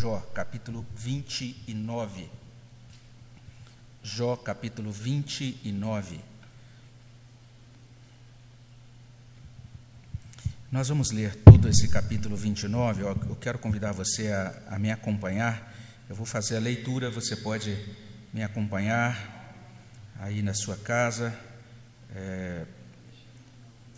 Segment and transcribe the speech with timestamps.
[0.00, 2.30] Jó, capítulo 29.
[4.02, 6.18] Jó, capítulo 29.
[10.72, 13.02] Nós vamos ler todo esse capítulo 29.
[13.02, 15.70] Eu quero convidar você a, a me acompanhar.
[16.08, 17.76] Eu vou fazer a leitura, você pode
[18.32, 19.54] me acompanhar
[20.18, 21.38] aí na sua casa.
[22.14, 22.64] É,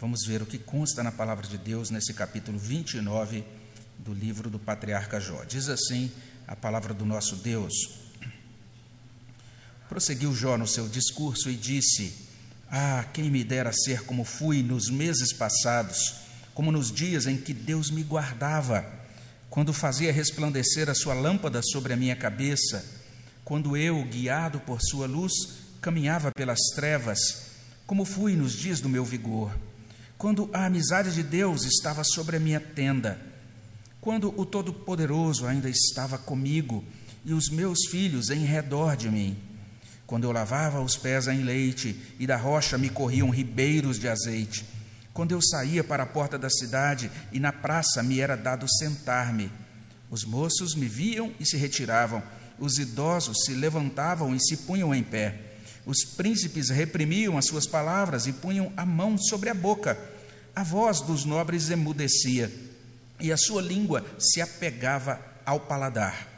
[0.00, 3.61] vamos ver o que consta na palavra de Deus nesse capítulo 29
[3.98, 5.44] do livro do patriarca Jó.
[5.44, 6.10] Diz assim
[6.46, 7.72] a palavra do nosso Deus.
[9.88, 12.28] Prosseguiu Jó no seu discurso e disse:
[12.70, 16.22] Ah, quem me dera ser como fui nos meses passados
[16.54, 18.86] como nos dias em que Deus me guardava,
[19.48, 22.84] quando fazia resplandecer a sua lâmpada sobre a minha cabeça,
[23.44, 25.32] quando eu, guiado por sua luz,
[25.80, 27.18] caminhava pelas trevas,
[27.86, 29.56] como fui nos dias do meu vigor,
[30.16, 33.18] quando a amizade de Deus estava sobre a minha tenda,
[34.02, 36.84] quando o Todo-Poderoso ainda estava comigo
[37.24, 39.38] e os meus filhos em redor de mim,
[40.08, 44.66] quando eu lavava os pés em leite e da rocha me corriam ribeiros de azeite,
[45.14, 49.48] quando eu saía para a porta da cidade e na praça me era dado sentar-me,
[50.10, 52.20] os moços me viam e se retiravam,
[52.58, 58.26] os idosos se levantavam e se punham em pé, os príncipes reprimiam as suas palavras
[58.26, 59.96] e punham a mão sobre a boca,
[60.56, 62.71] a voz dos nobres emudecia
[63.22, 66.28] e a sua língua se apegava ao paladar.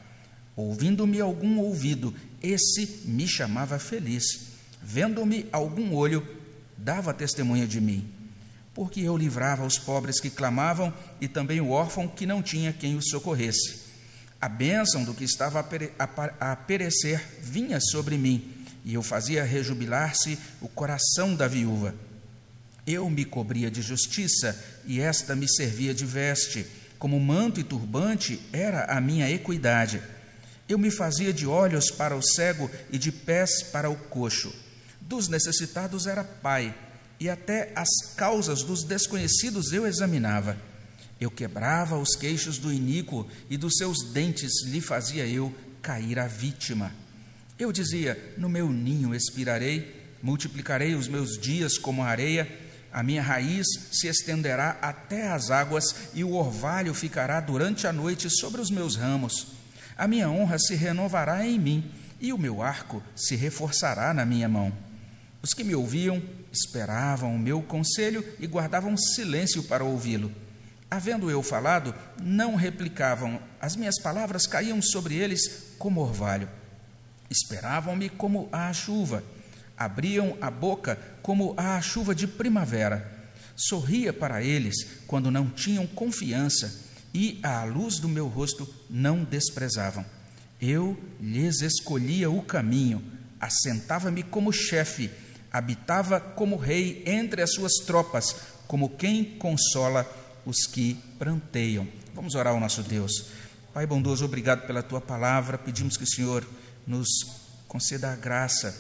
[0.55, 4.25] Ouvindo-me algum ouvido, esse me chamava feliz.
[4.81, 6.25] Vendo-me algum olho,
[6.79, 8.15] dava testemunha de mim
[8.75, 12.97] porque eu livrava os pobres que clamavam e também o órfão que não tinha quem
[12.97, 13.85] o socorresse.
[14.41, 15.65] A bênção do que estava
[16.41, 18.53] a perecer vinha sobre mim,
[18.85, 21.95] e eu fazia rejubilar-se o coração da viúva.
[22.87, 26.67] Eu me cobria de justiça, e esta me servia de veste,
[26.99, 30.03] como manto e turbante era a minha equidade.
[30.69, 34.55] Eu me fazia de olhos para o cego e de pés para o coxo.
[35.01, 36.75] Dos necessitados era pai,
[37.21, 40.57] e até as causas dos desconhecidos eu examinava.
[41.20, 46.27] Eu quebrava os queixos do iníquo e dos seus dentes lhe fazia eu cair a
[46.27, 46.92] vítima.
[47.58, 52.51] Eu dizia: No meu ninho expirarei, multiplicarei os meus dias como a areia,
[52.95, 58.31] a minha raiz se estenderá até as águas e o orvalho ficará durante a noite
[58.31, 59.49] sobre os meus ramos.
[59.99, 61.91] A minha honra se renovará em mim
[62.21, 64.73] e o meu arco se reforçará na minha mão.
[65.43, 66.23] Os que me ouviam
[66.53, 70.31] esperavam o meu conselho e guardavam silêncio para ouvi-lo.
[70.89, 76.49] Havendo eu falado, não replicavam, as minhas palavras caíam sobre eles como orvalho.
[77.29, 79.25] Esperavam-me como a chuva,
[79.77, 83.12] abriam a boca como a chuva de primavera.
[83.57, 84.74] Sorria para eles
[85.07, 90.05] quando não tinham confiança e à luz do meu rosto não desprezavam.
[90.61, 93.02] Eu lhes escolhia o caminho,
[93.40, 95.11] assentava-me como chefe
[95.55, 98.34] habitava como rei entre as suas tropas,
[98.67, 100.05] como quem consola
[100.45, 101.86] os que pranteiam.
[102.13, 103.27] Vamos orar ao nosso Deus.
[103.73, 105.57] Pai bondoso, obrigado pela tua palavra.
[105.57, 106.45] Pedimos que o Senhor
[106.84, 107.07] nos
[107.68, 108.77] conceda a graça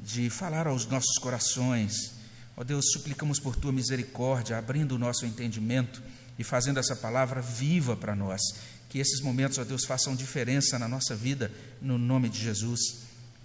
[0.00, 2.12] de falar aos nossos corações.
[2.56, 6.02] Ó Deus, suplicamos por tua misericórdia, abrindo o nosso entendimento
[6.38, 8.40] e fazendo essa palavra viva para nós.
[8.88, 12.80] Que esses momentos, ó Deus, façam diferença na nossa vida, no nome de Jesus.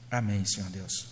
[0.10, 1.08] Amém, Senhor Deus.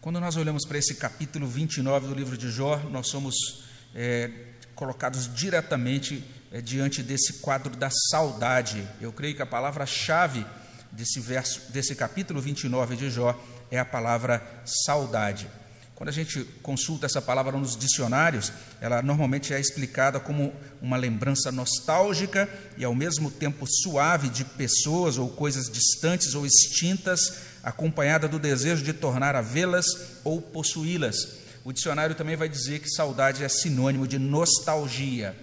[0.00, 4.30] Quando nós olhamos para esse capítulo 29 do livro de Jó, nós somos é,
[4.74, 8.88] colocados diretamente é, diante desse quadro da saudade.
[9.00, 10.46] Eu creio que a palavra-chave
[10.92, 13.38] desse verso, desse capítulo 29 de Jó
[13.70, 15.48] é a palavra saudade.
[15.94, 20.50] Quando a gente consulta essa palavra nos dicionários, ela normalmente é explicada como
[20.80, 22.48] uma lembrança nostálgica
[22.78, 27.20] e ao mesmo tempo suave de pessoas ou coisas distantes ou extintas
[27.62, 29.84] acompanhada do desejo de tornar a vê-las
[30.24, 31.40] ou possuí-las.
[31.64, 35.36] O dicionário também vai dizer que saudade é sinônimo de nostalgia.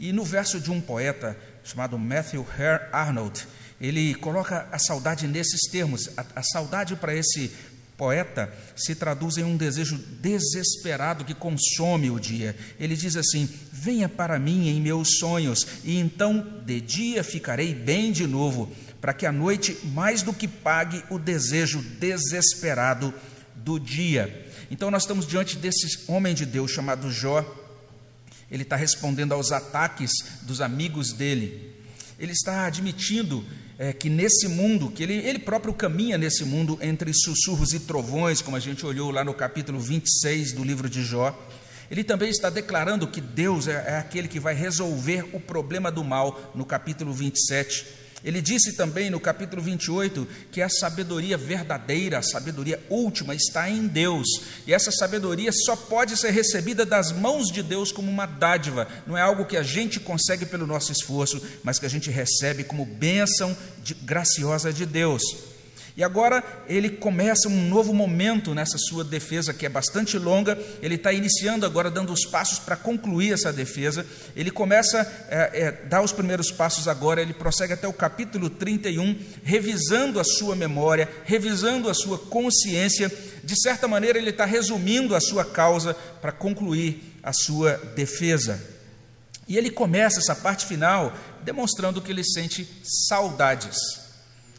[0.00, 3.46] E no verso de um poeta chamado Matthew Hare Arnold,
[3.80, 6.10] ele coloca a saudade nesses termos.
[6.16, 7.50] A, a saudade para esse
[7.96, 12.56] poeta se traduz em um desejo desesperado que consome o dia.
[12.78, 18.12] Ele diz assim: Venha para mim em meus sonhos, e então de dia ficarei bem
[18.12, 23.12] de novo para que a noite mais do que pague o desejo desesperado
[23.56, 24.50] do dia.
[24.70, 27.44] Então nós estamos diante desse homem de Deus chamado Jó.
[28.50, 30.10] Ele está respondendo aos ataques
[30.42, 31.74] dos amigos dele.
[32.18, 33.44] Ele está admitindo
[33.84, 38.40] é, que nesse mundo, que ele, ele próprio caminha nesse mundo entre sussurros e trovões,
[38.40, 41.38] como a gente olhou lá no capítulo 26 do livro de Jó.
[41.90, 46.02] Ele também está declarando que Deus é, é aquele que vai resolver o problema do
[46.02, 47.86] mal, no capítulo 27.
[48.24, 53.86] Ele disse também no capítulo 28 que a sabedoria verdadeira, a sabedoria última, está em
[53.86, 54.26] Deus.
[54.66, 58.88] E essa sabedoria só pode ser recebida das mãos de Deus como uma dádiva.
[59.06, 62.64] Não é algo que a gente consegue pelo nosso esforço, mas que a gente recebe
[62.64, 65.22] como bênção de, graciosa de Deus.
[65.96, 70.58] E agora ele começa um novo momento nessa sua defesa, que é bastante longa.
[70.82, 74.04] Ele está iniciando agora, dando os passos para concluir essa defesa.
[74.34, 78.50] Ele começa a é, é, dar os primeiros passos agora, ele prossegue até o capítulo
[78.50, 83.10] 31, revisando a sua memória, revisando a sua consciência.
[83.44, 88.60] De certa maneira, ele está resumindo a sua causa para concluir a sua defesa.
[89.46, 94.03] E ele começa essa parte final demonstrando que ele sente saudades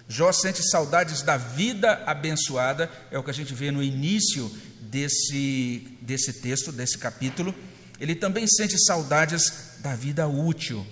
[0.07, 5.97] Jó sente saudades da vida abençoada, é o que a gente vê no início desse,
[6.01, 7.53] desse texto, desse capítulo.
[7.99, 10.85] Ele também sente saudades da vida útil.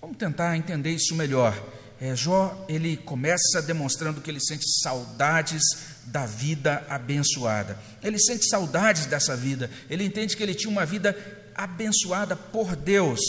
[0.00, 1.56] Vamos tentar entender isso melhor.
[1.98, 5.62] É, Jó, ele começa demonstrando que ele sente saudades
[6.04, 7.78] da vida abençoada.
[8.02, 9.70] Ele sente saudades dessa vida.
[9.88, 11.16] Ele entende que ele tinha uma vida
[11.54, 13.20] abençoada por Deus.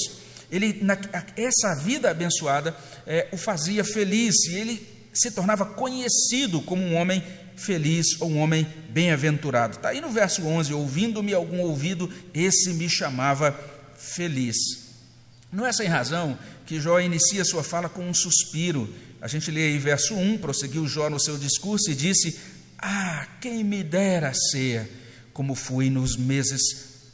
[0.52, 0.98] Ele, na,
[1.38, 2.76] essa vida abençoada
[3.06, 7.24] é, o fazia feliz e ele se tornava conhecido como um homem
[7.56, 9.78] feliz ou um homem bem-aventurado.
[9.78, 13.58] Está aí no verso 11: Ouvindo-me algum ouvido, esse me chamava
[13.98, 14.56] feliz.
[15.52, 18.94] Não é sem razão que Jó inicia sua fala com um suspiro.
[19.22, 22.40] A gente lê aí verso 1, prosseguiu Jó no seu discurso e disse:
[22.78, 24.88] Ah, quem me dera ser
[25.34, 26.62] como fui nos meses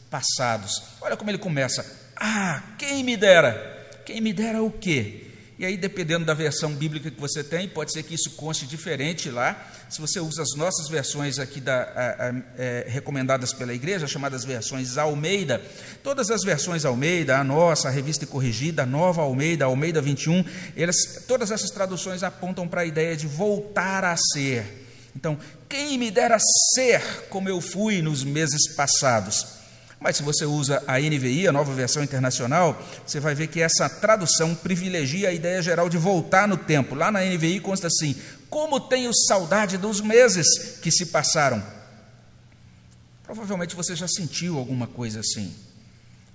[0.09, 0.81] passados.
[1.01, 1.85] Olha como ele começa:
[2.15, 3.71] Ah, quem me dera.
[4.05, 5.32] Quem me dera o quê?
[5.57, 9.29] E aí, dependendo da versão bíblica que você tem, pode ser que isso conste diferente
[9.29, 9.71] lá.
[9.87, 14.43] Se você usa as nossas versões aqui da, a, a, é, recomendadas pela igreja, chamadas
[14.43, 15.61] versões Almeida,
[16.01, 20.43] todas as versões Almeida, a nossa, a revista corrigida, a nova Almeida, Almeida 21,
[20.75, 24.81] elas, todas essas traduções apontam para a ideia de voltar a ser.
[25.15, 25.37] Então,
[25.69, 26.37] quem me dera
[26.73, 29.52] ser como eu fui nos meses passados?
[30.03, 32.77] Mas se você usa a NVI, a nova versão internacional,
[33.07, 36.93] você vai ver que essa tradução privilegia a ideia geral de voltar no tempo.
[36.93, 38.13] Lá na NVI consta assim:
[38.49, 41.63] Como tenho saudade dos meses que se passaram.
[43.23, 45.55] Provavelmente você já sentiu alguma coisa assim.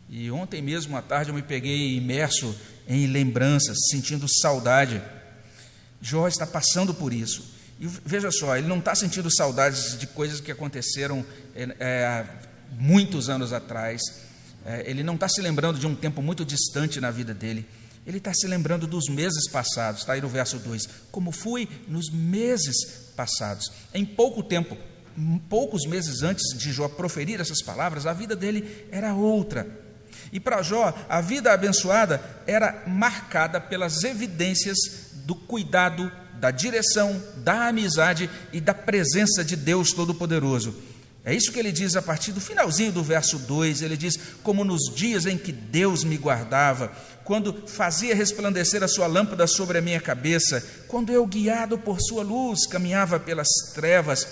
[0.08, 5.02] E ontem mesmo à tarde eu me peguei imerso em lembranças, sentindo saudade.
[6.00, 7.44] Jó está passando por isso.
[7.78, 11.22] E veja só, ele não está sentindo saudades de coisas que aconteceram
[11.54, 12.24] é,
[12.72, 14.00] muitos anos atrás.
[14.64, 17.66] É, ele não está se lembrando de um tempo muito distante na vida dele.
[18.06, 20.00] Ele está se lembrando dos meses passados.
[20.00, 20.88] Está aí no verso 2.
[21.10, 23.70] Como fui nos meses passados.
[23.92, 24.76] Em pouco tempo,
[25.48, 29.66] poucos meses antes de Jó proferir essas palavras, a vida dele era outra.
[30.32, 34.78] E para Jó, a vida abençoada era marcada pelas evidências
[35.24, 40.74] do cuidado, da direção, da amizade e da presença de Deus Todo-Poderoso.
[41.28, 43.82] É isso que ele diz a partir do finalzinho do verso 2.
[43.82, 46.90] Ele diz: Como nos dias em que Deus me guardava,
[47.22, 52.22] quando fazia resplandecer a sua lâmpada sobre a minha cabeça, quando eu, guiado por sua
[52.22, 54.26] luz, caminhava pelas trevas,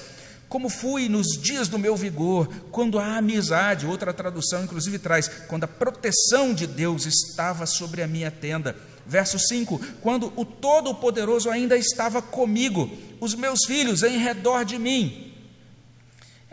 [0.49, 5.65] como fui nos dias do meu vigor, quando a amizade, outra tradução inclusive traz, quando
[5.65, 8.75] a proteção de Deus estava sobre a minha tenda.
[9.07, 15.25] Verso 5: Quando o Todo-Poderoso ainda estava comigo, os meus filhos em redor de mim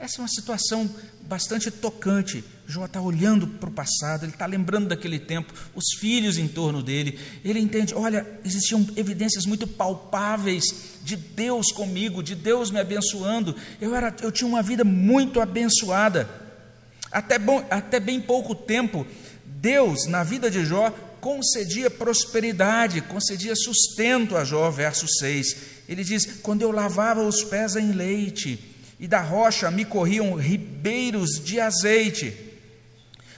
[0.04, 0.90] essa é uma situação
[1.22, 2.44] bastante tocante.
[2.68, 6.84] Jó está olhando para o passado, ele está lembrando daquele tempo, os filhos em torno
[6.84, 7.18] dele.
[7.44, 10.66] Ele entende: olha, existiam evidências muito palpáveis
[11.02, 13.56] de Deus comigo, de Deus me abençoando.
[13.80, 16.30] Eu, era, eu tinha uma vida muito abençoada.
[17.10, 19.08] Até, bom, até bem pouco tempo,
[19.46, 20.90] Deus, na vida de Jó,
[21.22, 25.56] concedia prosperidade, concedia sustento a Jó, verso 6.
[25.88, 28.73] Ele diz: quando eu lavava os pés em leite
[29.04, 32.34] e da rocha me corriam ribeiros de azeite.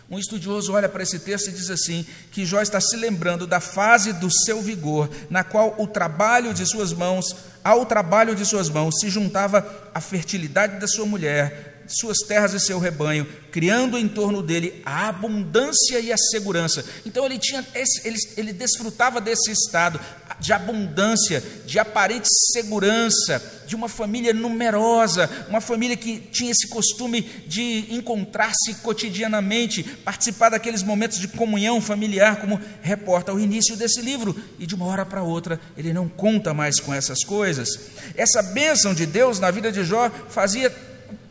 [0.08, 3.60] Um estudioso olha para esse texto e diz assim: que Jó está se lembrando da
[3.60, 8.70] fase do seu vigor, na qual o trabalho de suas mãos, ao trabalho de suas
[8.70, 14.08] mãos, se juntava a fertilidade da sua mulher, suas terras e seu rebanho, criando em
[14.08, 16.84] torno dele a abundância e a segurança.
[17.06, 20.00] Então ele tinha esse, ele, ele desfrutava desse estado,
[20.40, 27.22] de abundância, de aparente segurança, de uma família numerosa, uma família que tinha esse costume
[27.48, 34.36] de encontrar-se cotidianamente, participar daqueles momentos de comunhão familiar, como reporta o início desse livro,
[34.60, 37.70] e de uma hora para outra ele não conta mais com essas coisas.
[38.16, 40.74] Essa bênção de Deus na vida de Jó fazia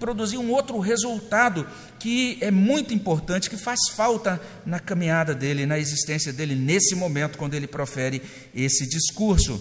[0.04, 1.66] produzir um outro resultado
[1.99, 7.38] que é muito importante, que faz falta na caminhada dele, na existência dele, nesse momento,
[7.38, 8.20] quando ele profere
[8.54, 9.58] esse discurso.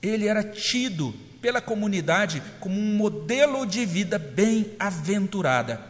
[0.00, 1.12] Ele era tido
[1.42, 5.80] pela comunidade como um modelo de vida bem-aventurada.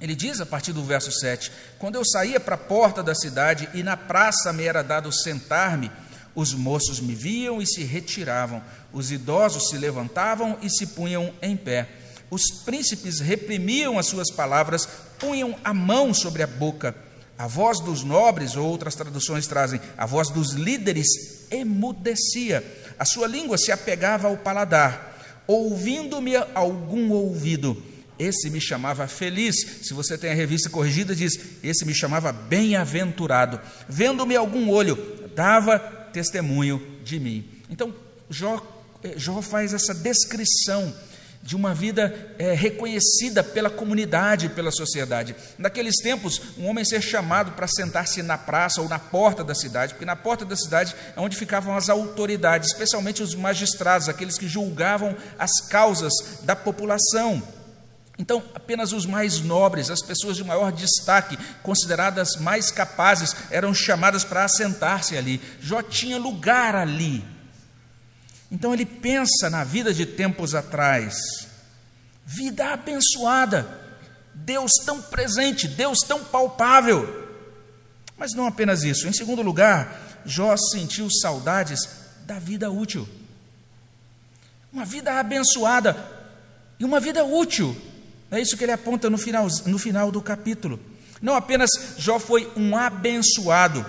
[0.00, 3.68] Ele diz a partir do verso 7: Quando eu saía para a porta da cidade
[3.72, 5.92] e na praça me era dado sentar-me,
[6.34, 8.60] os moços me viam e se retiravam,
[8.92, 11.88] os idosos se levantavam e se punham em pé.
[12.30, 16.94] Os príncipes reprimiam as suas palavras, punham a mão sobre a boca.
[17.38, 21.06] A voz dos nobres, ou outras traduções trazem, a voz dos líderes
[21.50, 22.64] emudecia.
[22.98, 25.44] A sua língua se apegava ao paladar.
[25.46, 27.80] Ouvindo-me algum ouvido,
[28.18, 29.54] esse me chamava feliz.
[29.82, 33.60] Se você tem a revista corrigida, diz: esse me chamava bem-aventurado.
[33.88, 34.96] Vendo-me algum olho,
[35.34, 35.78] dava
[36.12, 37.48] testemunho de mim.
[37.68, 37.94] Então,
[38.30, 38.60] Jó,
[39.04, 40.92] eh, Jó faz essa descrição
[41.42, 45.34] de uma vida é, reconhecida pela comunidade, pela sociedade.
[45.56, 49.94] Naqueles tempos, um homem ser chamado para sentar-se na praça ou na porta da cidade,
[49.94, 54.48] porque na porta da cidade é onde ficavam as autoridades, especialmente os magistrados, aqueles que
[54.48, 56.12] julgavam as causas
[56.42, 57.42] da população.
[58.18, 64.24] Então, apenas os mais nobres, as pessoas de maior destaque, consideradas mais capazes, eram chamadas
[64.24, 65.40] para assentar-se ali.
[65.60, 67.35] Jó tinha lugar ali.
[68.50, 71.16] Então ele pensa na vida de tempos atrás,
[72.24, 73.66] vida abençoada,
[74.34, 77.26] Deus tão presente, Deus tão palpável.
[78.16, 81.80] Mas não apenas isso, em segundo lugar, Jó sentiu saudades
[82.24, 83.08] da vida útil.
[84.72, 85.96] Uma vida abençoada
[86.78, 87.76] e uma vida útil.
[88.30, 90.78] É isso que ele aponta no final, no final do capítulo.
[91.20, 93.84] Não apenas Jó foi um abençoado,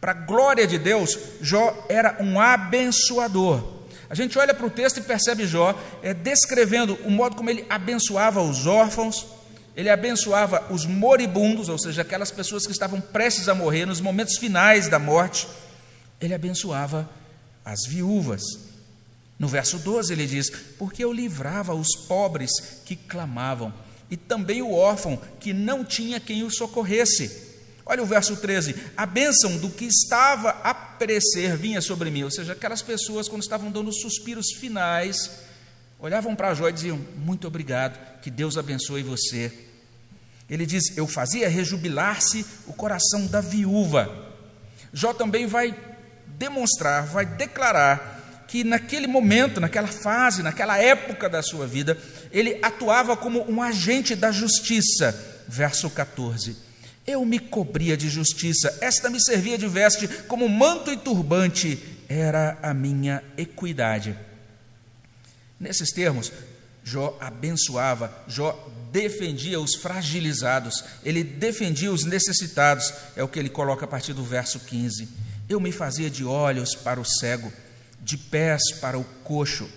[0.00, 3.79] para a glória de Deus, Jó era um abençoador.
[4.10, 7.64] A gente olha para o texto e percebe Jó é, descrevendo o modo como ele
[7.70, 9.24] abençoava os órfãos,
[9.76, 14.36] ele abençoava os moribundos, ou seja, aquelas pessoas que estavam prestes a morrer, nos momentos
[14.36, 15.46] finais da morte,
[16.20, 17.08] ele abençoava
[17.64, 18.42] as viúvas.
[19.38, 22.50] No verso 12 ele diz: Porque eu livrava os pobres
[22.84, 23.72] que clamavam,
[24.10, 27.49] e também o órfão que não tinha quem o socorresse.
[27.90, 32.30] Olha o verso 13: a bênção do que estava a perecer vinha sobre mim, ou
[32.30, 35.28] seja, aquelas pessoas, quando estavam dando os suspiros finais,
[35.98, 39.52] olhavam para Jó e diziam: Muito obrigado, que Deus abençoe você.
[40.48, 44.08] Ele diz: Eu fazia rejubilar-se o coração da viúva.
[44.92, 45.76] Jó também vai
[46.38, 51.98] demonstrar, vai declarar que naquele momento, naquela fase, naquela época da sua vida,
[52.30, 55.42] ele atuava como um agente da justiça.
[55.48, 56.69] Verso 14
[57.10, 62.58] eu me cobria de justiça, esta me servia de veste, como manto e turbante era
[62.62, 64.16] a minha equidade.
[65.58, 66.32] Nesses termos,
[66.82, 73.84] Jó abençoava, Jó defendia os fragilizados, ele defendia os necessitados, é o que ele coloca
[73.84, 75.08] a partir do verso 15.
[75.48, 77.52] Eu me fazia de olhos para o cego,
[78.00, 79.68] de pés para o coxo,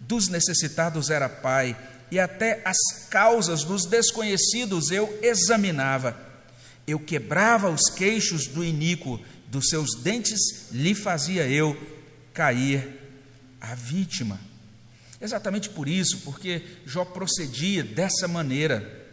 [0.00, 1.76] dos necessitados era pai,
[2.10, 2.76] e até as
[3.10, 6.25] causas dos desconhecidos eu examinava.
[6.86, 11.76] Eu quebrava os queixos do iníquo, dos seus dentes lhe fazia eu
[12.32, 13.00] cair
[13.60, 14.38] a vítima.
[15.20, 19.06] Exatamente por isso, porque Jó procedia dessa maneira.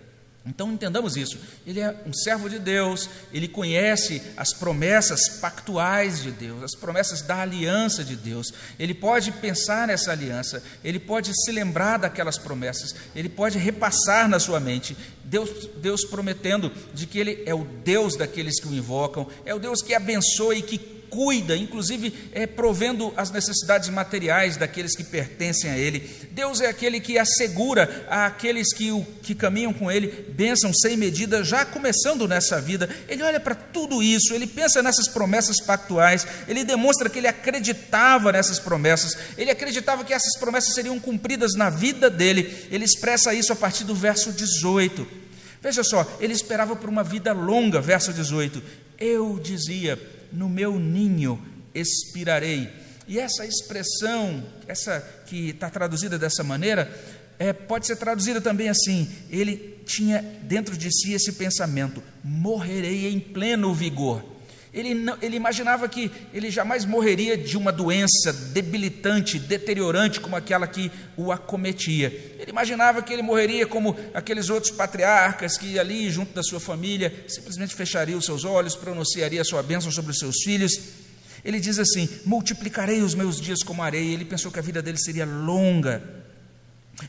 [0.46, 1.40] Então entendamos isso.
[1.66, 7.22] Ele é um servo de Deus, ele conhece as promessas pactuais de Deus, as promessas
[7.22, 8.54] da aliança de Deus.
[8.78, 14.38] Ele pode pensar nessa aliança, ele pode se lembrar daquelas promessas, ele pode repassar na
[14.38, 14.98] sua mente.
[15.34, 19.58] Deus, Deus prometendo de que ele é o Deus daqueles que o invocam, é o
[19.58, 20.78] Deus que abençoa e que
[21.10, 26.08] cuida, inclusive é, provendo as necessidades materiais daqueles que pertencem a Ele.
[26.32, 31.44] Deus é aquele que assegura àqueles que, o, que caminham com Ele bênção sem medida,
[31.44, 32.88] já começando nessa vida.
[33.08, 38.32] Ele olha para tudo isso, ele pensa nessas promessas pactuais, ele demonstra que ele acreditava
[38.32, 42.68] nessas promessas, ele acreditava que essas promessas seriam cumpridas na vida dele.
[42.72, 45.23] Ele expressa isso a partir do verso 18.
[45.64, 48.62] Veja só, ele esperava por uma vida longa, verso 18.
[49.00, 49.98] Eu dizia,
[50.30, 51.42] no meu ninho
[51.74, 52.70] expirarei.
[53.08, 56.94] E essa expressão, essa que está traduzida dessa maneira,
[57.40, 63.20] é, pode ser traduzida também assim: ele tinha dentro de si esse pensamento: morrerei em
[63.20, 64.33] pleno vigor.
[64.74, 70.66] Ele, não, ele imaginava que ele jamais morreria de uma doença debilitante, deteriorante, como aquela
[70.66, 72.08] que o acometia.
[72.40, 77.14] Ele imaginava que ele morreria como aqueles outros patriarcas que ali, junto da sua família,
[77.28, 80.80] simplesmente fecharia os seus olhos, pronunciaria a sua bênção sobre os seus filhos.
[81.46, 84.12] Ele diz assim: multiplicarei os meus dias como areia.
[84.12, 86.02] Ele pensou que a vida dele seria longa.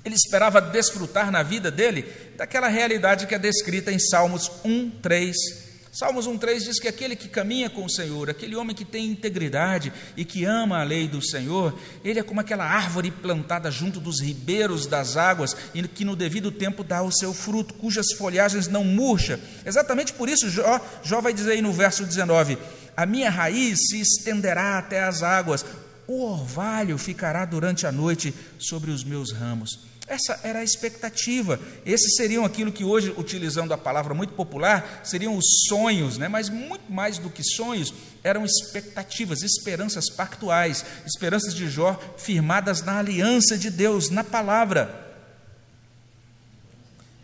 [0.04, 2.04] Ele esperava desfrutar na vida dele
[2.36, 5.63] daquela realidade que é descrita em Salmos 1, 3.
[5.94, 9.92] Salmos 1,3 diz que aquele que caminha com o Senhor, aquele homem que tem integridade
[10.16, 11.72] e que ama a lei do Senhor,
[12.04, 16.50] ele é como aquela árvore plantada junto dos ribeiros das águas e que no devido
[16.50, 19.38] tempo dá o seu fruto, cujas folhagens não murcha.
[19.64, 22.58] Exatamente por isso, Jó, Jó vai dizer aí no verso 19:
[22.96, 25.64] A minha raiz se estenderá até as águas,
[26.06, 29.94] o orvalho ficará durante a noite sobre os meus ramos.
[30.06, 31.58] Essa era a expectativa.
[31.86, 36.28] Esses seriam aquilo que hoje, utilizando a palavra muito popular, seriam os sonhos, né?
[36.28, 42.98] mas muito mais do que sonhos, eram expectativas, esperanças pactuais, esperanças de Jó firmadas na
[42.98, 45.02] aliança de Deus, na palavra.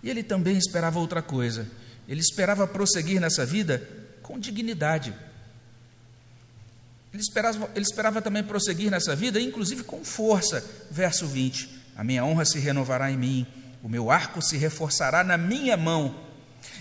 [0.02, 1.68] E ele também esperava outra coisa.
[2.08, 3.86] Ele esperava prosseguir nessa vida
[4.22, 5.14] com dignidade.
[7.12, 10.64] Ele esperava, ele esperava também prosseguir nessa vida, inclusive com força.
[10.90, 13.46] Verso 20: A minha honra se renovará em mim,
[13.82, 16.14] o meu arco se reforçará na minha mão.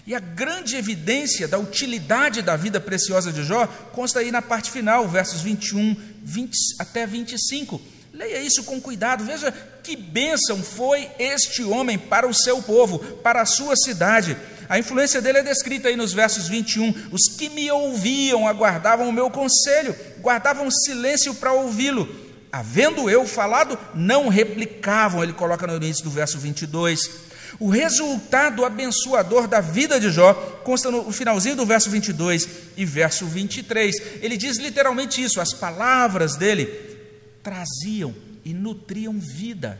[0.06, 4.72] E a grande evidência da utilidade da vida preciosa de Jó consta aí na parte
[4.72, 7.82] final, versos 21 20, até 25.
[8.14, 9.52] Leia isso com cuidado, veja
[9.84, 14.36] que bênção foi este homem para o seu povo, para a sua cidade.
[14.70, 16.94] A influência dele é descrita aí nos versos 21.
[17.12, 22.08] Os que me ouviam aguardavam o meu conselho, guardavam silêncio para ouvi-lo.
[22.52, 25.24] Havendo eu falado, não replicavam.
[25.24, 27.00] Ele coloca no início do verso 22.
[27.60, 32.48] O resultado abençoador da vida de Jó consta no finalzinho do verso 22
[32.78, 33.96] e verso 23.
[34.22, 36.68] Ele diz literalmente isso: as palavras dele
[37.42, 38.14] traziam
[38.46, 39.80] e nutriam vida.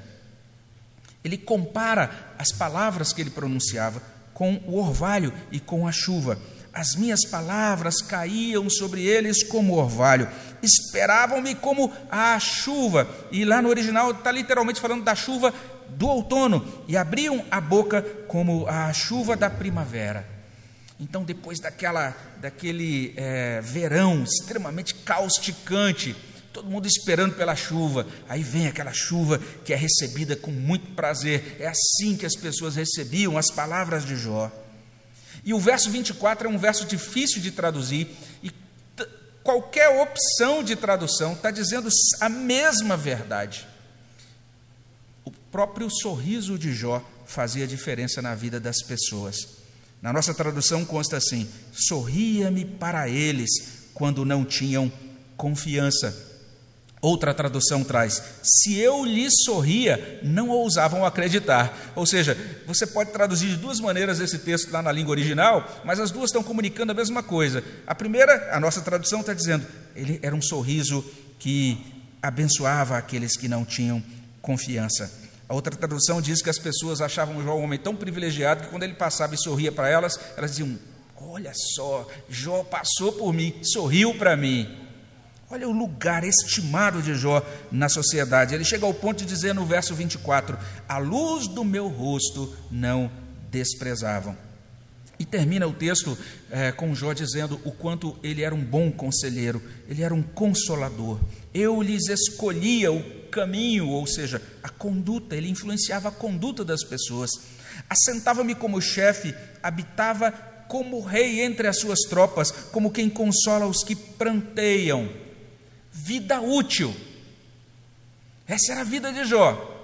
[1.24, 4.02] Ele compara as palavras que ele pronunciava
[4.40, 6.40] com o orvalho e com a chuva.
[6.74, 10.30] As minhas palavras caíam sobre eles como orvalho,
[10.64, 13.06] esperavam-me como a chuva.
[13.34, 15.54] E lá no original está literalmente falando da chuva
[15.90, 20.26] do outono, e abriam a boca como a chuva da primavera.
[20.98, 26.16] Então, depois daquela, daquele é, verão extremamente causticante,
[26.60, 28.06] todo mundo esperando pela chuva.
[28.28, 31.56] Aí vem aquela chuva que é recebida com muito prazer.
[31.58, 34.52] É assim que as pessoas recebiam as palavras de Jó.
[35.46, 38.10] E o verso 24 é um verso difícil de traduzir,
[38.44, 38.52] e
[39.42, 41.88] qualquer opção de tradução está dizendo
[42.20, 43.66] a mesma verdade.
[45.24, 49.48] O próprio sorriso de Jó fazia diferença na vida das pessoas.
[50.02, 53.50] Na nossa tradução consta assim: sorria-me para eles
[53.94, 54.92] quando não tinham
[55.38, 56.29] confiança.
[57.02, 61.94] Outra tradução traz: se eu lhes sorria, não ousavam acreditar.
[61.96, 66.00] Ou seja, você pode traduzir de duas maneiras esse texto lá na língua original, mas
[66.00, 67.64] as duas estão comunicando a mesma coisa.
[67.88, 71.04] A primeira, a nossa tradução está dizendo, ele era um sorriso
[71.38, 71.78] que
[72.22, 74.04] abençoava aqueles que não tinham
[74.42, 75.10] confiança.
[75.48, 78.84] A outra tradução diz que as pessoas achavam Jó um homem tão privilegiado que quando
[78.84, 80.78] ele passava e sorria para elas, elas diziam:
[81.16, 84.89] Olha só, Jó passou por mim, sorriu para mim.
[85.52, 88.54] Olha o lugar estimado de Jó na sociedade.
[88.54, 90.56] Ele chega ao ponto de dizer no verso 24:
[90.88, 93.12] A luz do meu rosto não
[93.50, 94.38] desprezavam.
[95.18, 96.16] E termina o texto
[96.52, 101.20] é, com Jó dizendo o quanto ele era um bom conselheiro, ele era um consolador.
[101.52, 107.32] Eu lhes escolhia o caminho, ou seja, a conduta, ele influenciava a conduta das pessoas.
[107.90, 109.34] Assentava-me como chefe,
[109.64, 110.32] habitava
[110.68, 115.10] como rei entre as suas tropas, como quem consola os que pranteiam
[115.92, 116.96] vida útil.
[118.48, 119.78] Essa era a vida de Jó.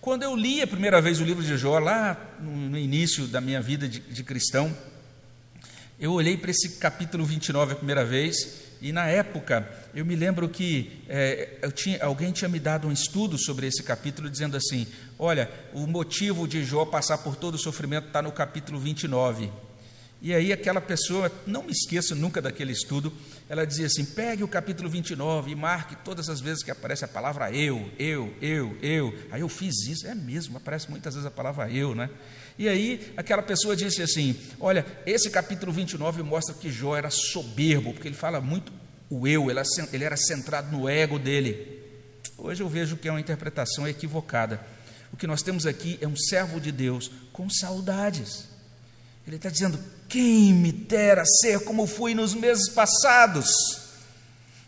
[0.00, 3.60] Quando eu li a primeira vez o livro de Jó, lá no, início da minha
[3.60, 4.72] vida de, de cristão,
[5.98, 8.36] eu olhei para esse capítulo 29 a primeira vez,
[8.80, 13.38] e na época eu me lembro que é, tinha, alguém tinha me dado um estudo
[13.38, 14.86] sobre esse capítulo, dizendo assim:
[15.18, 19.50] olha, o motivo de Jó passar por todo o sofrimento está no capítulo 29.
[20.20, 23.12] E aí aquela pessoa, não me esqueço nunca daquele estudo,
[23.48, 27.08] ela dizia assim: pegue o capítulo 29 e marque todas as vezes que aparece a
[27.08, 29.14] palavra eu, eu, eu, eu.
[29.30, 32.08] Aí eu fiz isso, é mesmo, aparece muitas vezes a palavra eu, né?
[32.58, 37.92] E aí aquela pessoa disse assim: olha, esse capítulo 29 mostra que Jó era soberbo,
[37.92, 38.72] porque ele fala muito
[39.10, 41.76] o eu, ele era centrado no ego dele.
[42.38, 44.60] Hoje eu vejo que é uma interpretação equivocada.
[45.12, 48.55] O que nós temos aqui é um servo de Deus com saudades.
[49.26, 53.84] Ele está dizendo: quem me dera ser como fui nos meses passados.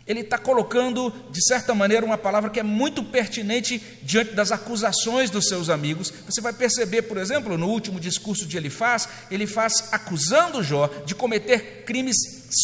[0.05, 5.29] Ele está colocando, de certa maneira, uma palavra que é muito pertinente diante das acusações
[5.29, 6.11] dos seus amigos.
[6.25, 11.13] Você vai perceber, por exemplo, no último discurso de Elifaz, ele faz acusando Jó de
[11.13, 12.17] cometer crimes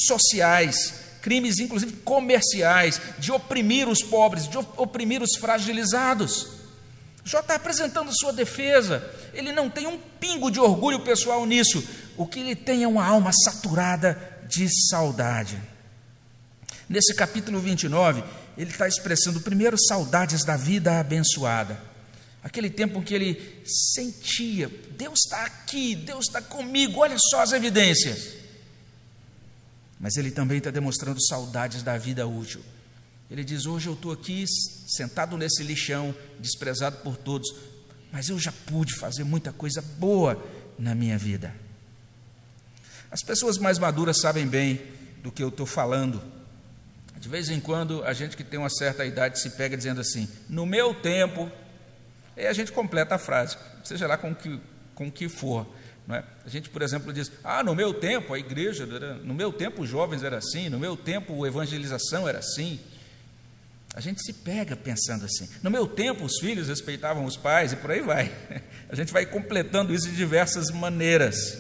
[0.08, 6.55] sociais, crimes inclusive comerciais, de oprimir os pobres, de oprimir os fragilizados.
[7.26, 11.84] Jó está apresentando sua defesa, ele não tem um pingo de orgulho pessoal nisso,
[12.16, 14.16] o que ele tem é uma alma saturada
[14.48, 15.60] de saudade.
[16.88, 18.24] Nesse capítulo 29,
[18.56, 21.82] ele está expressando primeiro saudades da vida abençoada,
[22.44, 27.54] aquele tempo em que ele sentia: Deus está aqui, Deus está comigo, olha só as
[27.54, 28.36] evidências.
[30.00, 32.64] Mas ele também está demonstrando saudades da vida útil
[33.30, 34.46] ele diz: Hoje eu estou aqui
[34.88, 37.54] sentado nesse lixão, desprezado por todos,
[38.12, 40.44] mas eu já pude fazer muita coisa boa
[40.78, 41.54] na minha vida.
[43.10, 44.82] As pessoas mais maduras sabem bem
[45.24, 46.22] do que eu estou falando.
[47.18, 50.30] De vez em quando, a gente que tem uma certa idade se pega dizendo assim:
[50.48, 51.52] No meu tempo.
[52.38, 54.60] E a gente completa a frase, seja lá com o que,
[54.94, 55.66] com que for.
[56.10, 56.22] É?
[56.46, 59.82] A gente, por exemplo, diz: Ah, no meu tempo a igreja, era, no meu tempo
[59.82, 62.80] os jovens era assim, no meu tempo a evangelização era assim.
[63.96, 65.48] A gente se pega pensando assim.
[65.64, 68.30] No meu tempo, os filhos respeitavam os pais e por aí vai.
[68.90, 71.58] A gente vai completando isso de diversas maneiras.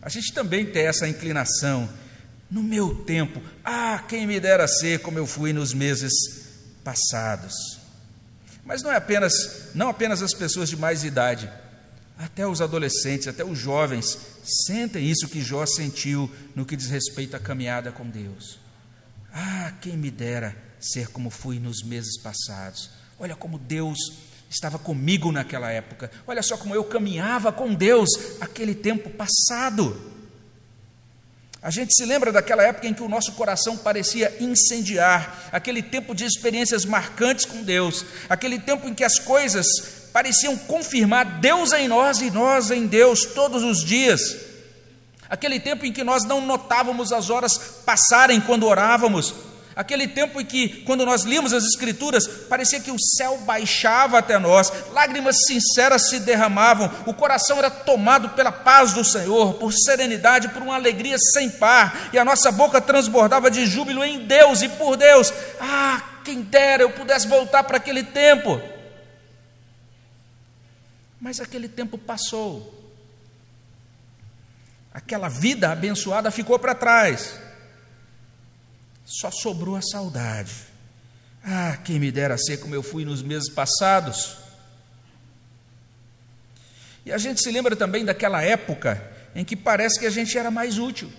[0.00, 1.88] A gente também tem essa inclinação.
[2.48, 6.12] No meu tempo, ah, quem me dera ser como eu fui nos meses
[6.84, 7.52] passados.
[8.64, 11.50] Mas não é apenas, não apenas as pessoas de mais idade,
[12.16, 17.34] até os adolescentes, até os jovens sentem isso que Jó sentiu no que diz respeito
[17.34, 18.58] à caminhada com Deus.
[19.32, 22.90] Ah, quem me dera ser como fui nos meses passados.
[23.18, 23.98] Olha como Deus
[24.50, 26.10] estava comigo naquela época.
[26.26, 28.08] Olha só como eu caminhava com Deus
[28.40, 30.14] aquele tempo passado.
[31.62, 36.14] A gente se lembra daquela época em que o nosso coração parecia incendiar, aquele tempo
[36.14, 39.66] de experiências marcantes com Deus, aquele tempo em que as coisas
[40.12, 44.36] pareciam confirmar Deus em nós e nós em Deus todos os dias.
[45.28, 49.34] Aquele tempo em que nós não notávamos as horas passarem quando orávamos,
[49.76, 54.38] Aquele tempo em que, quando nós líamos as Escrituras, parecia que o céu baixava até
[54.38, 60.48] nós, lágrimas sinceras se derramavam, o coração era tomado pela paz do Senhor, por serenidade,
[60.48, 64.68] por uma alegria sem par, e a nossa boca transbordava de júbilo em Deus e
[64.70, 65.30] por Deus.
[65.60, 68.58] Ah, quem dera eu pudesse voltar para aquele tempo.
[71.20, 72.72] Mas aquele tempo passou,
[74.94, 77.44] aquela vida abençoada ficou para trás
[79.06, 80.52] só sobrou a saudade.
[81.42, 84.36] Ah, quem me dera ser como eu fui nos meses passados.
[87.04, 89.00] E a gente se lembra também daquela época
[89.32, 91.10] em que parece que a gente era mais útil,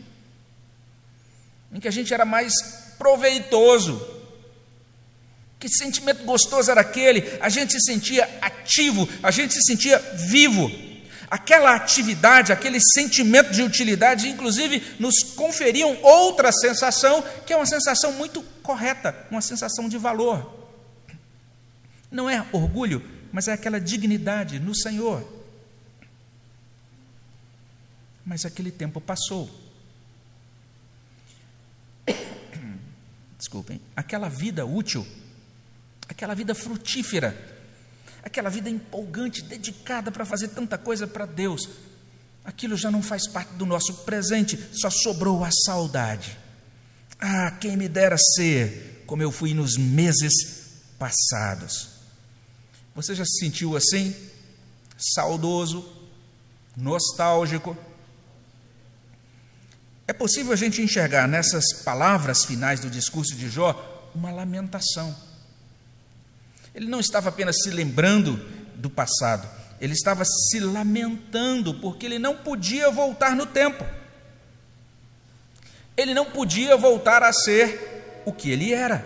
[1.71, 2.53] em que a gente era mais
[2.97, 4.15] proveitoso.
[5.57, 7.23] Que sentimento gostoso era aquele?
[7.39, 10.69] A gente se sentia ativo, a gente se sentia vivo
[11.29, 18.13] aquela atividade, aquele sentimento de utilidade, inclusive nos conferiam outra sensação, que é uma sensação
[18.13, 20.55] muito correta, uma sensação de valor.
[22.09, 25.35] Não é orgulho, mas é aquela dignidade no Senhor.
[28.25, 29.49] Mas aquele tempo passou.
[33.37, 35.05] Desculpem, aquela vida útil,
[36.07, 37.56] aquela vida frutífera,
[38.23, 41.69] aquela vida empolgante, dedicada para fazer tanta coisa para Deus,
[42.43, 46.37] aquilo já não faz parte do nosso presente, só sobrou a saudade.
[47.19, 50.33] Ah, quem me dera ser como eu fui nos meses
[50.99, 51.89] passados.
[52.93, 54.15] Você já se sentiu assim?
[54.97, 55.87] Saudoso,
[56.75, 57.77] nostálgico?
[60.07, 65.15] É possível a gente enxergar nessas palavras finais do discurso de Jó uma lamentação
[66.77, 68.39] ele não estava apenas se lembrando
[68.75, 69.49] do passado,
[69.81, 73.83] ele estava se lamentando porque ele não podia voltar no tempo.
[75.97, 79.03] Ele não podia voltar a ser o que ele era.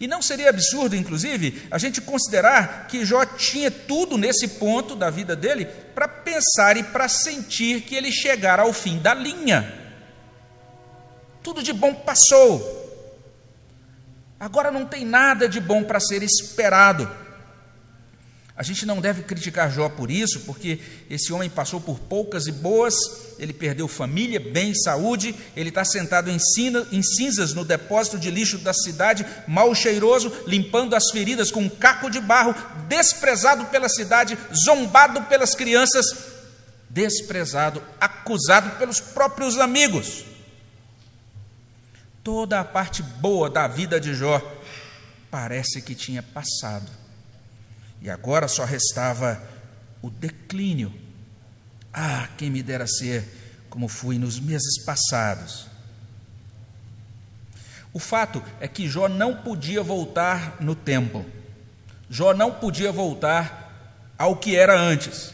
[0.00, 5.10] E não seria absurdo, inclusive, a gente considerar que Jó tinha tudo nesse ponto da
[5.10, 9.74] vida dele para pensar e para sentir que ele chegara ao fim da linha.
[11.42, 12.87] Tudo de bom passou.
[14.40, 17.10] Agora não tem nada de bom para ser esperado.
[18.58, 22.52] A gente não deve criticar Jó por isso, porque esse homem passou por poucas e
[22.52, 22.94] boas,
[23.38, 26.38] ele perdeu família, bem, saúde, ele está sentado em,
[26.90, 31.68] em cinzas no depósito de lixo da cidade, mal cheiroso, limpando as feridas com um
[31.68, 32.52] caco de barro,
[32.88, 36.04] desprezado pela cidade, zombado pelas crianças,
[36.90, 40.24] desprezado, acusado pelos próprios amigos
[42.28, 44.38] toda a parte boa da vida de Jó
[45.30, 46.86] parece que tinha passado.
[48.02, 49.42] E agora só restava
[50.02, 50.92] o declínio.
[51.90, 53.26] Ah, quem me dera ser
[53.70, 55.68] como fui nos meses passados.
[57.94, 61.24] O fato é que Jó não podia voltar no tempo.
[62.10, 65.32] Jó não podia voltar ao que era antes.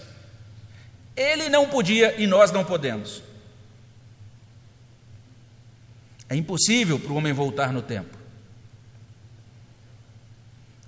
[1.16, 3.20] Ele não podia e nós não podemos.
[6.34, 8.18] É impossível para o homem voltar no tempo.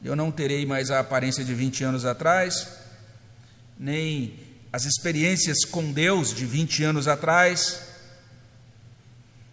[0.03, 2.69] Eu não terei mais a aparência de 20 anos atrás,
[3.79, 4.41] nem
[4.73, 7.81] as experiências com Deus de 20 anos atrás,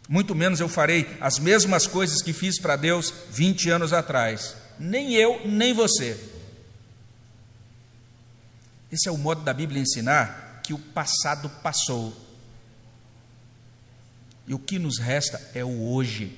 [0.09, 4.55] muito menos eu farei as mesmas coisas que fiz para Deus 20 anos atrás.
[4.79, 6.19] Nem eu, nem você.
[8.91, 12.22] Esse é o modo da Bíblia ensinar que o passado passou.
[14.47, 16.37] E o que nos resta é o hoje.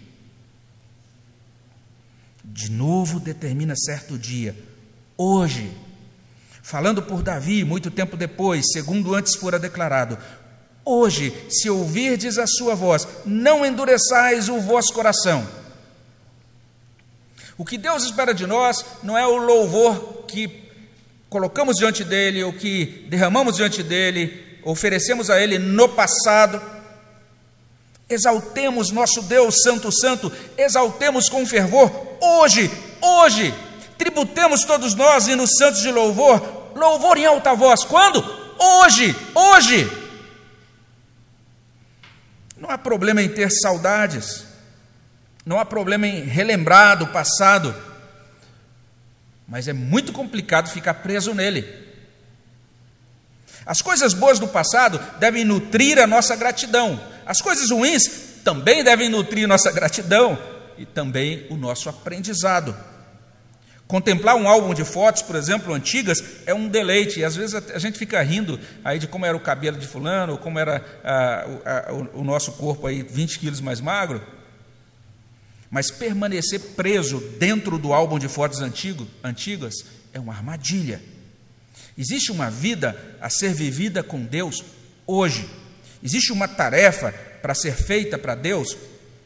[2.44, 4.56] De novo determina certo dia,
[5.18, 5.72] hoje.
[6.62, 10.18] Falando por Davi, muito tempo depois, segundo antes fora declarado:
[10.84, 15.48] Hoje, se ouvirdes a sua voz, não endureçais o vosso coração.
[17.58, 20.70] O que Deus espera de nós não é o louvor que
[21.30, 26.75] colocamos diante dele, o que derramamos diante dele, oferecemos a ele no passado.
[28.10, 31.91] Exaltemos nosso Deus Santo Santo, exaltemos com fervor
[32.22, 33.54] hoje, hoje.
[33.98, 36.41] Tributemos todos nós e nos santos de louvor,
[36.76, 37.84] louvor em alta voz.
[37.84, 38.24] Quando?
[38.60, 39.89] Hoje, hoje.
[42.58, 44.46] Não há problema em ter saudades,
[45.46, 47.76] não há problema em relembrar do passado,
[49.48, 51.86] mas é muito complicado ficar preso nele.
[53.65, 58.04] As coisas boas do passado devem nutrir a nossa gratidão, as coisas ruins
[58.44, 60.38] também devem nutrir nossa gratidão
[60.78, 62.76] e também o nosso aprendizado.
[63.88, 67.20] Contemplar um álbum de fotos, por exemplo, antigas, é um deleite.
[67.20, 70.34] E às vezes a gente fica rindo aí de como era o cabelo de fulano,
[70.34, 74.22] ou como era a, a, o, o nosso corpo aí 20 quilos mais magro.
[75.70, 81.02] Mas permanecer preso dentro do álbum de fotos antigo, antigas é uma armadilha.
[81.98, 84.64] Existe uma vida a ser vivida com Deus
[85.06, 85.48] hoje.
[86.06, 88.78] Existe uma tarefa para ser feita para Deus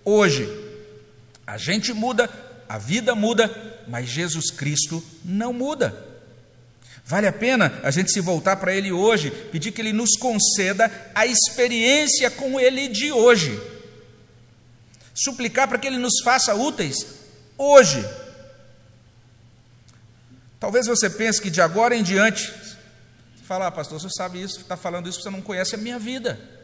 [0.05, 0.47] hoje.
[1.45, 2.29] A gente muda,
[2.69, 6.07] a vida muda, mas Jesus Cristo não muda.
[7.05, 10.89] Vale a pena a gente se voltar para Ele hoje, pedir que Ele nos conceda
[11.13, 13.59] a experiência com Ele de hoje.
[15.13, 16.95] Suplicar para que Ele nos faça úteis
[17.57, 18.07] hoje.
[20.57, 22.53] Talvez você pense que de agora em diante,
[23.43, 26.58] falar, ah, pastor, você sabe isso, está falando isso, você não conhece a minha vida.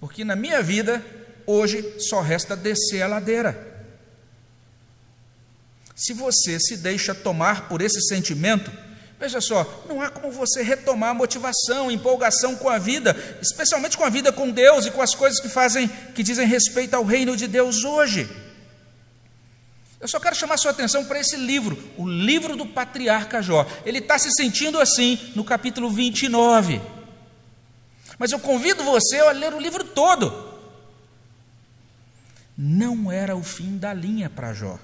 [0.00, 1.04] Porque na minha vida,
[1.46, 3.74] hoje, só resta descer a ladeira.
[5.94, 8.70] Se você se deixa tomar por esse sentimento,
[9.18, 13.96] veja só, não há como você retomar a motivação, a empolgação com a vida, especialmente
[13.96, 17.04] com a vida com Deus e com as coisas que fazem, que dizem respeito ao
[17.04, 18.28] reino de Deus hoje.
[19.98, 23.66] Eu só quero chamar sua atenção para esse livro, o livro do patriarca Jó.
[23.86, 26.80] Ele está se sentindo assim no capítulo 29.
[28.18, 30.54] Mas eu convido você a ler o livro todo.
[32.56, 34.78] Não era o fim da linha para Jó.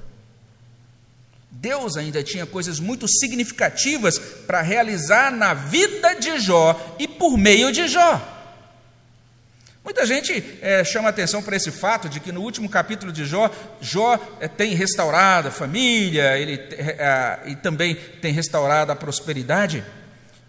[1.50, 7.70] Deus ainda tinha coisas muito significativas para realizar na vida de Jó e por meio
[7.70, 8.32] de Jó.
[9.84, 13.50] Muita gente é, chama atenção para esse fato de que no último capítulo de Jó,
[13.80, 19.84] Jó é, tem restaurado a família, ele é, e também tem restaurado a prosperidade,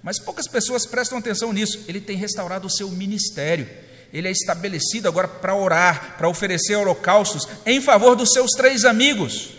[0.04, 1.86] mas poucas pessoas prestam atenção nisso.
[1.88, 3.68] Ele tem restaurado o seu ministério,
[4.12, 9.54] ele é estabelecido agora para orar, para oferecer holocaustos em favor dos seus três amigos.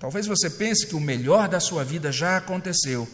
[0.00, 3.06] Talvez você pense que o melhor da sua vida já aconteceu,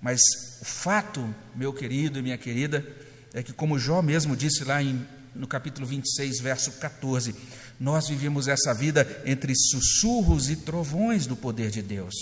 [0.00, 0.20] mas
[0.62, 2.86] o fato, meu querido e minha querida,
[3.34, 7.34] é que, como Jó mesmo disse lá em, no capítulo 26, verso 14,
[7.78, 12.14] nós vivemos essa vida entre sussurros e trovões do poder de Deus.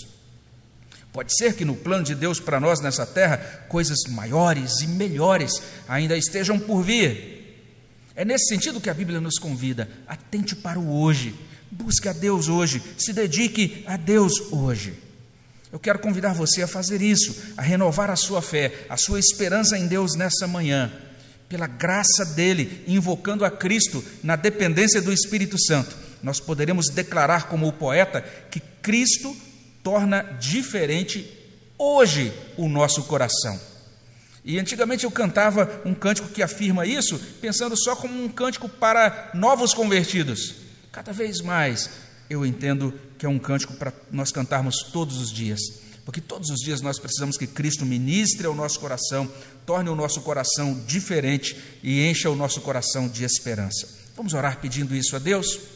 [1.15, 5.63] Pode ser que no plano de Deus para nós nessa terra, coisas maiores e melhores
[5.89, 7.63] ainda estejam por vir.
[8.17, 11.33] É nesse sentido que a Bíblia nos convida: atente para o hoje,
[11.71, 14.95] Busque a Deus hoje, se dedique a Deus hoje.
[15.73, 19.77] Eu quero convidar você a fazer isso, a renovar a sua fé, a sua esperança
[19.77, 20.93] em Deus nessa manhã,
[21.49, 25.97] pela graça dele, invocando a Cristo na dependência do Espírito Santo.
[26.23, 29.37] Nós poderemos declarar, como o poeta, que Cristo
[29.85, 31.31] torna diferente
[31.79, 33.61] hoje o nosso coração.
[34.45, 39.31] E antigamente eu cantava um cântico que afirma isso, pensando só como um cântico para
[39.35, 40.57] novos convertidos.
[40.91, 41.91] Cada vez mais
[42.29, 45.61] eu entendo que é um cântico para nós cantarmos todos os dias,
[46.05, 49.31] porque todos os dias nós precisamos que Cristo ministre ao nosso coração,
[49.65, 53.89] torne o nosso coração diferente e encha o nosso coração de esperança.
[54.17, 55.74] Vamos orar pedindo isso a Deus?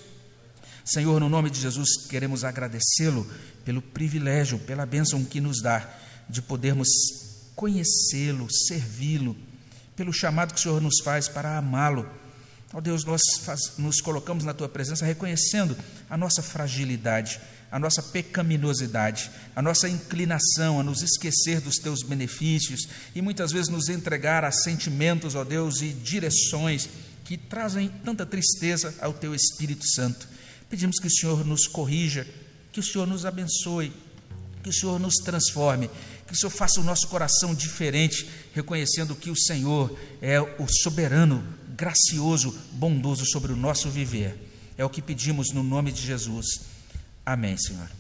[0.89, 3.31] Senhor, no nome de Jesus, queremos agradecê-lo
[3.63, 5.87] pelo privilégio, pela bênção que nos dá
[6.31, 6.89] de podermos
[7.55, 9.37] conhecê-lo, servi-lo,
[9.95, 12.09] pelo chamado que o Senhor nos faz para amá-lo.
[12.73, 15.77] Ó Deus, nós faz, nos colocamos na tua presença reconhecendo
[16.09, 17.39] a nossa fragilidade,
[17.71, 23.69] a nossa pecaminosidade, a nossa inclinação a nos esquecer dos teus benefícios e muitas vezes
[23.69, 26.89] nos entregar a sentimentos, ó Deus, e direções
[27.25, 30.38] que trazem tanta tristeza ao teu Espírito Santo.
[30.69, 32.27] Pedimos que o Senhor nos corrija,
[32.73, 33.93] que o Senhor nos abençoe,
[34.63, 35.91] que o Senhor nos transforme,
[36.27, 41.43] que o Senhor faça o nosso coração diferente, reconhecendo que o Senhor é o soberano,
[41.77, 44.37] gracioso, bondoso sobre o nosso viver.
[44.77, 46.47] É o que pedimos no nome de Jesus.
[47.25, 47.98] Amém, Senhor.